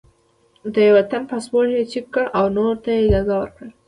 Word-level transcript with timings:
د 0.73 0.75
یوه 0.89 1.01
تن 1.09 1.23
پاسپورټ 1.31 1.69
یې 1.75 1.83
چیک 1.91 2.05
کړ 2.13 2.25
او 2.37 2.45
نورو 2.55 2.73
ته 2.83 2.89
یې 2.93 2.99
اجازه 3.05 3.35
ورکړه. 3.37 3.69